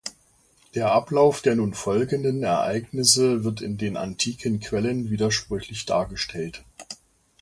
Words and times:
Der 0.73 0.91
Ablauf 0.93 1.43
der 1.43 1.55
nun 1.55 1.75
folgenden 1.75 2.41
Ereignisse 2.41 3.43
wird 3.43 3.61
in 3.61 3.77
den 3.77 3.97
antiken 3.97 4.59
Quellen 4.59 5.11
widersprüchlich 5.11 5.85
dargestellt. 5.85 6.65